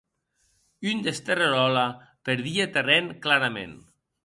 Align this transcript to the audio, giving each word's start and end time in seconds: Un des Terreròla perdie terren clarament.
Un 0.91 1.03
des 1.07 1.21
Terreròla 1.27 1.85
perdie 2.31 2.69
terren 2.79 3.13
clarament. 3.29 3.79